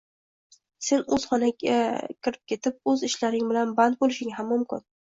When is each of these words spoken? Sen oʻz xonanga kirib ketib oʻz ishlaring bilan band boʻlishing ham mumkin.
Sen 0.87 1.03
oʻz 1.17 1.27
xonanga 1.33 1.75
kirib 2.29 2.43
ketib 2.55 2.81
oʻz 2.95 3.07
ishlaring 3.13 3.49
bilan 3.55 3.79
band 3.83 4.03
boʻlishing 4.05 4.39
ham 4.41 4.53
mumkin. 4.57 4.89